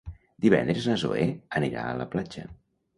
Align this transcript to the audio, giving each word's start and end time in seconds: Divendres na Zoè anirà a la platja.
Divendres 0.45 0.89
na 0.93 0.97
Zoè 1.03 1.29
anirà 1.61 1.87
a 1.87 1.95
la 2.05 2.13
platja. 2.17 2.51